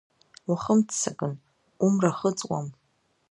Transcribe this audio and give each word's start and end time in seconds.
Уахымццакын, 0.49 1.33
умра 1.85 2.11
хыҵуам… 2.17 2.67